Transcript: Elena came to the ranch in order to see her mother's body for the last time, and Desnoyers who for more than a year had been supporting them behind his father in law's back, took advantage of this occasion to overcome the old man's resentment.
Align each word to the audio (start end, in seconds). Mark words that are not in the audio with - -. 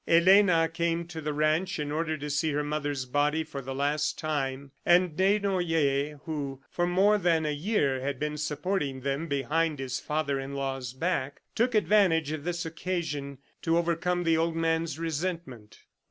Elena 0.07 0.67
came 0.67 1.05
to 1.05 1.21
the 1.21 1.31
ranch 1.31 1.77
in 1.77 1.91
order 1.91 2.17
to 2.17 2.27
see 2.27 2.53
her 2.53 2.63
mother's 2.63 3.05
body 3.05 3.43
for 3.43 3.61
the 3.61 3.75
last 3.75 4.17
time, 4.17 4.71
and 4.83 5.15
Desnoyers 5.15 6.17
who 6.25 6.59
for 6.71 6.87
more 6.87 7.19
than 7.19 7.45
a 7.45 7.51
year 7.53 8.01
had 8.01 8.17
been 8.17 8.35
supporting 8.35 9.01
them 9.01 9.27
behind 9.27 9.77
his 9.77 9.99
father 9.99 10.39
in 10.39 10.55
law's 10.55 10.93
back, 10.93 11.41
took 11.53 11.75
advantage 11.75 12.31
of 12.31 12.43
this 12.45 12.65
occasion 12.65 13.37
to 13.61 13.77
overcome 13.77 14.23
the 14.23 14.35
old 14.35 14.55
man's 14.55 14.97
resentment. 14.97 15.81